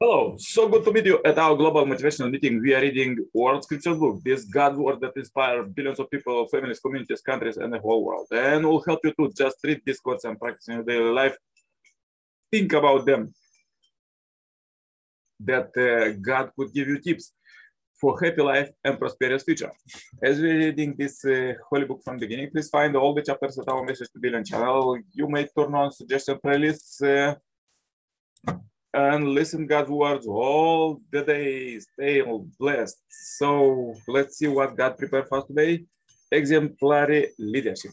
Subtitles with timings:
[0.00, 2.62] Hello, so good to meet you at our global motivational meeting.
[2.62, 6.78] We are reading World Scriptures book, this God word that inspires billions of people, families,
[6.78, 8.28] communities, countries, and the whole world.
[8.30, 11.36] And will help you to just read these quotes and practice in your daily life.
[12.52, 13.34] Think about them.
[15.40, 17.32] That uh, God could give you tips
[18.00, 19.72] for happy life and prosperous future.
[20.22, 23.58] As we're reading this uh, holy book from the beginning, please find all the chapters
[23.58, 24.96] at our Message to Billion channel.
[25.12, 27.02] You may turn on suggestion playlists.
[27.02, 27.34] Uh,
[28.94, 31.78] and listen God's words all the day.
[31.78, 32.22] Stay
[32.58, 32.96] blessed.
[33.08, 35.84] So let's see what God prepared for us today.
[36.32, 37.92] Exemplary leadership.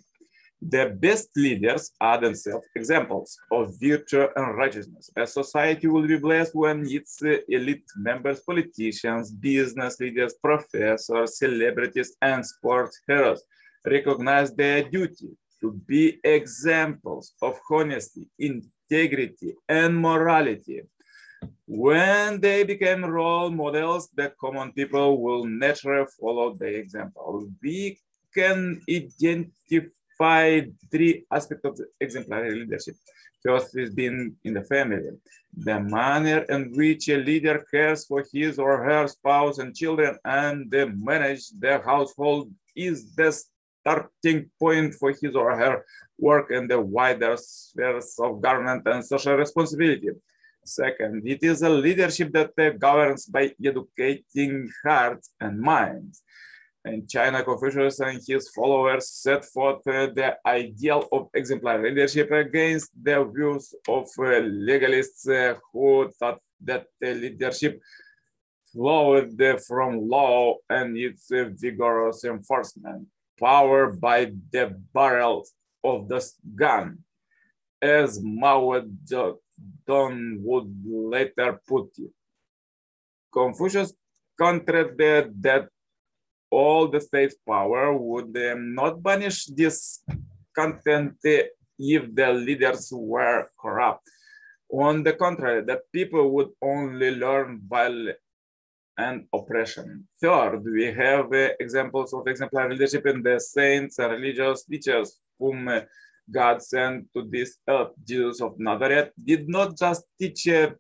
[0.62, 5.12] The best leaders are themselves examples of virtue and righteousness.
[5.16, 12.16] A society will be blessed when its uh, elite members, politicians, business leaders, professors, celebrities,
[12.22, 13.44] and sports heroes
[13.86, 20.82] recognize their duty to be examples of honesty, integrity, and morality.
[21.66, 27.50] When they become role models, the common people will naturally follow the example.
[27.62, 28.00] We
[28.34, 32.96] can identify three aspects of exemplary leadership.
[33.44, 35.12] First is being in the family.
[35.56, 40.70] The manner in which a leader cares for his or her spouse and children and
[41.04, 43.32] manage the household is the
[43.86, 45.86] starting point for his or her
[46.18, 50.10] work in the wider spheres of government and social responsibility.
[50.66, 56.24] Second, it is a leadership that uh, governs by educating hearts and minds.
[56.84, 62.90] And China, Confucius and his followers set forth uh, the ideal of exemplary leadership against
[63.00, 67.80] the views of uh, legalists uh, who thought that leadership
[68.74, 73.08] flowed from law and its uh, vigorous enforcement,
[73.40, 75.46] power by the barrel
[75.84, 77.00] of the gun.
[77.82, 82.12] As Mao Zedong would later put it.
[83.32, 83.94] Confucius
[84.38, 85.68] contended that
[86.50, 90.02] all the state's power would um, not banish this
[90.56, 94.08] content if the leaders were corrupt.
[94.72, 98.18] On the contrary, that people would only learn violence
[98.98, 100.08] and oppression.
[100.22, 105.68] Third, we have uh, examples of exemplary leadership in the saints and religious teachers whom
[105.68, 105.82] uh,
[106.32, 110.72] God sent to this earth, Jesus of Nazareth, did not just teach uh,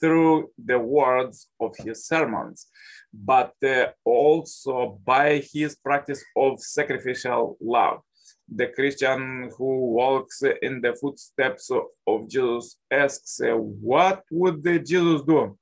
[0.00, 2.66] through the words of his sermons,
[3.12, 8.00] but uh, also by his practice of sacrificial love.
[8.54, 11.70] The Christian who walks in the footsteps
[12.06, 15.56] of Jesus asks, uh, What would Jesus do?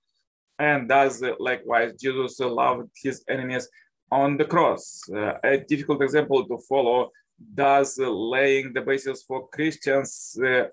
[0.61, 3.67] And does likewise Jesus loved his enemies
[4.13, 5.03] on the cross.
[5.09, 7.11] Uh, a difficult example to follow
[7.55, 10.65] thus laying the basis for Christians uh,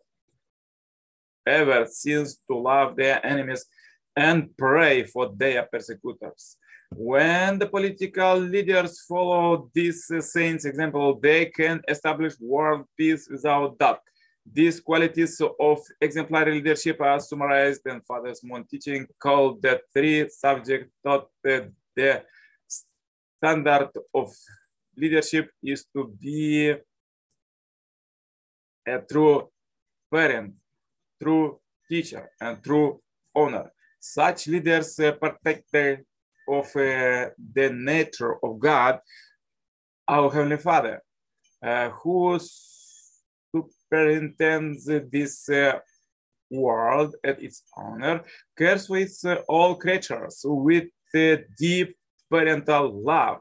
[1.45, 3.65] ever since to love their enemies
[4.15, 6.57] and pray for their persecutors.
[6.95, 13.77] When the political leaders follow this uh, saint's example, they can establish world peace without
[13.77, 14.01] doubt.
[14.53, 20.91] These qualities of exemplary leadership are summarized in Father's Moon teaching called the three subject
[21.03, 22.23] thought the
[23.37, 24.33] standard of
[24.95, 26.73] leadership is to be
[28.87, 29.49] a true
[30.11, 30.53] parent,
[31.21, 31.59] true
[31.89, 33.01] teacher, and true
[33.35, 33.71] owner.
[33.99, 35.73] Such leaders uh, protect
[36.47, 38.99] of uh, the nature of God,
[40.07, 41.01] our Heavenly Father,
[41.61, 42.39] uh, who
[43.89, 45.79] superintends this uh,
[46.49, 48.23] world and its owner,
[48.57, 50.85] cares with uh, all creatures with
[51.57, 51.95] deep
[52.29, 53.39] parental love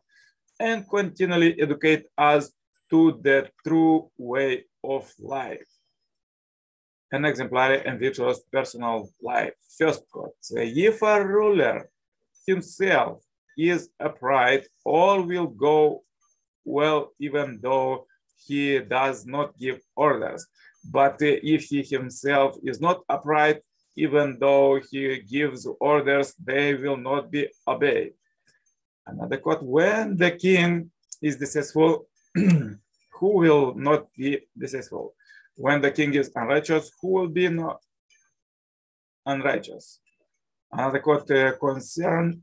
[0.59, 2.51] and continually educate us
[2.89, 5.67] to the true way of life.
[7.13, 9.53] An exemplary and virtuous personal life.
[9.79, 11.89] First quote, if a ruler
[12.47, 13.23] himself
[13.59, 16.03] is upright, all will go
[16.65, 20.47] well even though he does not give orders.
[20.85, 23.63] But if he himself is not upright,
[23.97, 28.13] even though he gives orders, they will not be obeyed.
[29.07, 30.91] Another quote, when the king
[31.23, 32.79] is successful, who
[33.21, 35.15] will not be successful?
[35.57, 37.81] When the king is unrighteous, who will be not
[39.25, 40.01] unrighteous?
[40.71, 42.43] Another quote, uh, concern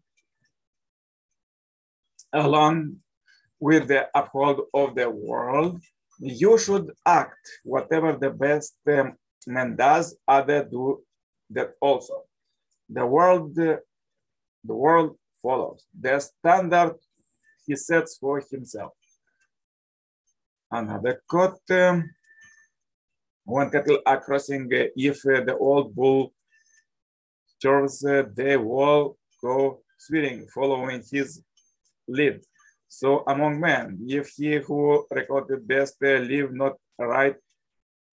[2.31, 2.95] along
[3.63, 5.79] with the uphold of the world,
[6.19, 9.15] you should act whatever the best um,
[9.47, 11.01] man does, other do
[11.49, 12.23] that also.
[12.89, 13.79] The world, the
[14.85, 16.95] world follows the standard
[17.65, 18.91] he sets for himself.
[20.69, 22.09] Another quote, um,
[23.45, 26.33] when cattle are crossing, uh, if uh, the old bull
[27.61, 31.41] turns uh, they will go swearing, following his
[32.09, 32.41] lead.
[32.99, 37.35] So among men, if he who recorded best live not right,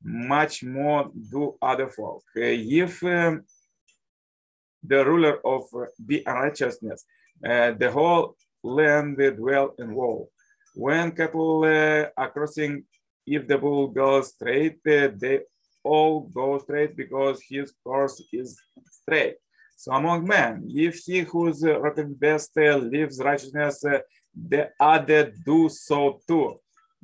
[0.02, 2.24] much more do other folk.
[2.34, 3.42] Uh, if um,
[4.82, 5.64] the ruler of
[5.98, 7.04] the unrighteousness,
[7.44, 10.30] uh, the whole land dwell in woe.
[10.74, 12.84] When cattle uh, are crossing,
[13.26, 15.40] if the bull goes straight, uh, they
[15.84, 18.58] all go straight because his course is
[18.90, 19.36] straight.
[19.76, 21.78] So among men, if he whose uh,
[22.18, 23.84] best uh, lives righteousness,
[24.34, 26.60] the other do so too.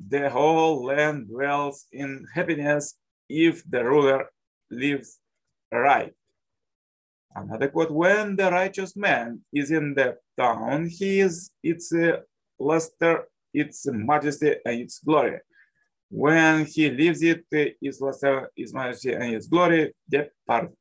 [0.08, 2.94] The whole land dwells in happiness
[3.28, 4.26] if the ruler
[4.70, 5.18] lives
[5.72, 6.12] right.
[7.34, 12.20] Another quote, when the righteous man is in the town, he is its uh,
[12.58, 15.40] luster, its majesty, and its glory.
[16.08, 20.72] When he leaves it, uh, its luster, its majesty, and its glory depart.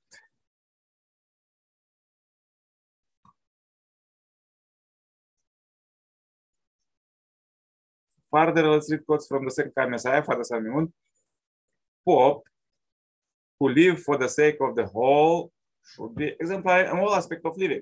[8.31, 10.91] Further, read quotes from the second time Messiah, Father Simeon.
[12.05, 12.43] Pope,
[13.59, 15.51] who live for the sake of the whole,
[15.93, 17.81] should be exemplary in all aspects of living,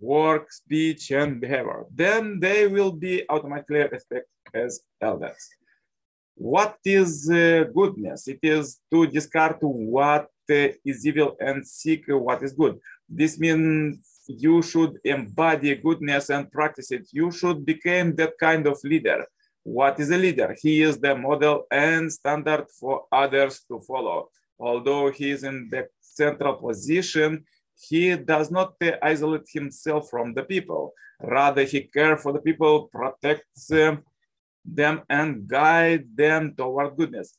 [0.00, 1.84] work, speech, and behavior.
[1.94, 4.24] Then they will be automatically respected
[4.54, 5.48] as elders.
[6.34, 8.28] What is uh, goodness?
[8.28, 12.78] It is to discard what uh, is evil and seek what is good.
[13.08, 13.98] This means
[14.28, 17.08] you should embody goodness and practice it.
[17.12, 19.26] You should become that kind of leader
[19.68, 20.56] what is a leader?
[20.62, 24.30] He is the model and standard for others to follow.
[24.58, 27.44] Although he is in the central position,
[27.88, 30.92] he does not uh, isolate himself from the people.
[31.20, 34.02] Rather, he cares for the people, protects um,
[34.64, 37.34] them, and guides them toward goodness.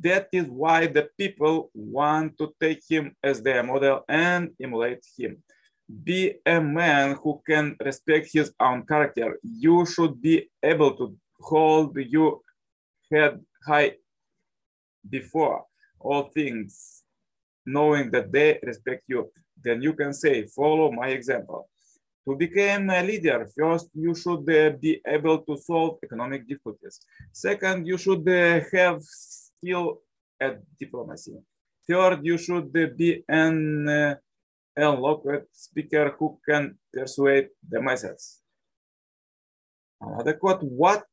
[0.00, 5.42] That is why the people want to take him as their model and emulate him.
[6.04, 9.38] Be a man who can respect his own character.
[9.42, 12.40] You should be able to hold your
[13.10, 13.96] head high
[15.08, 15.64] before
[16.00, 17.02] all things,
[17.66, 19.30] knowing that they respect you.
[19.62, 21.68] Then you can say, follow my example.
[22.28, 27.00] To become a leader, first, you should uh, be able to solve economic difficulties.
[27.32, 30.02] Second, you should uh, have skill
[30.40, 31.34] at diplomacy.
[31.88, 34.14] Third, you should uh, be an uh,
[34.76, 38.40] eloquent speaker who can persuade the masses.
[40.00, 41.04] Another quote, what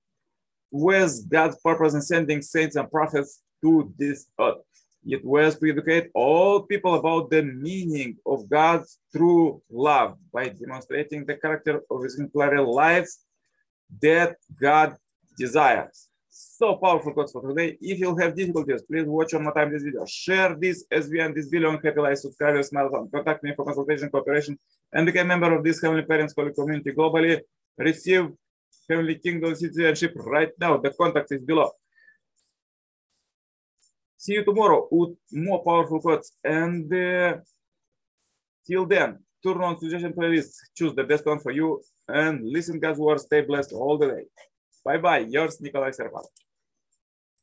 [0.72, 4.58] was God's purpose in sending saints and prophets to this earth.
[5.06, 11.26] It was to educate all people about the meaning of God's true love by demonstrating
[11.26, 13.20] the character of His exemplary lives
[14.02, 14.96] that God
[15.38, 16.10] desires.
[16.30, 17.78] So powerful quotes for today.
[17.82, 20.06] If you have difficulties, please watch one more time this video.
[20.06, 23.10] Share this as we end this video on Happy Life subscribers marathon.
[23.10, 24.60] Contact me for consultation, cooperation,
[24.94, 27.42] and become a member of this Heavenly Parents Holy community globally.
[27.78, 28.30] Receive
[28.90, 30.78] Heavenly Kingdom citizenship right now.
[30.78, 31.72] The contact is below.
[34.18, 36.34] See you tomorrow with more powerful quotes.
[36.44, 37.38] And uh,
[38.68, 43.00] till then, turn on suggestion playlist, choose the best one for you, and listen God's
[43.00, 43.20] word.
[43.20, 44.24] Stay blessed all the day.
[44.84, 45.20] Bye bye.
[45.20, 46.26] Yours, Nikolai Servat.